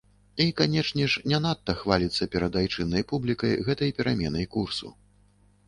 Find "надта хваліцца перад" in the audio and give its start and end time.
1.43-2.57